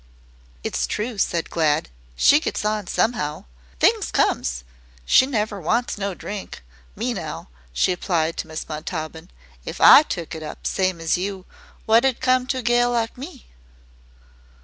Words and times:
"It's 0.63 0.87
true," 0.87 1.19
said 1.19 1.51
Glad; 1.51 1.89
"she 2.15 2.39
gets 2.39 2.65
on 2.65 2.87
somehow. 2.87 3.45
Things 3.79 4.09
comes. 4.09 4.63
She 5.05 5.27
never 5.27 5.61
wants 5.61 5.95
no 5.99 6.15
drink. 6.15 6.63
Me 6.95 7.13
now," 7.13 7.49
she 7.71 7.91
applied 7.91 8.35
to 8.37 8.47
Miss 8.47 8.67
Montaubyn, 8.67 9.29
"if 9.63 9.79
I 9.79 10.01
took 10.01 10.33
it 10.33 10.41
up 10.41 10.65
same 10.65 10.99
as 10.99 11.19
you 11.19 11.45
wot'd 11.85 12.19
come 12.19 12.47
to 12.47 12.57
a 12.57 12.61
gal 12.63 12.89
like 12.89 13.15
me?" 13.15 13.45